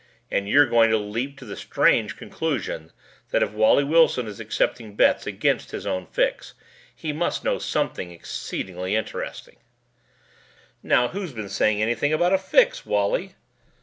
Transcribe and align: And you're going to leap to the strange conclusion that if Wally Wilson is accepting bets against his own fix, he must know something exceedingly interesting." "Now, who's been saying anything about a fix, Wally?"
And 0.31 0.49
you're 0.49 0.65
going 0.65 0.89
to 0.89 0.97
leap 0.97 1.37
to 1.37 1.45
the 1.45 1.55
strange 1.55 2.17
conclusion 2.17 2.91
that 3.29 3.43
if 3.43 3.51
Wally 3.51 3.83
Wilson 3.83 4.25
is 4.25 4.39
accepting 4.39 4.95
bets 4.95 5.27
against 5.27 5.69
his 5.69 5.85
own 5.85 6.07
fix, 6.07 6.55
he 6.95 7.13
must 7.13 7.43
know 7.43 7.59
something 7.59 8.09
exceedingly 8.09 8.95
interesting." 8.95 9.57
"Now, 10.81 11.09
who's 11.09 11.33
been 11.33 11.49
saying 11.49 11.83
anything 11.83 12.13
about 12.13 12.33
a 12.33 12.39
fix, 12.39 12.83
Wally?" 12.83 13.35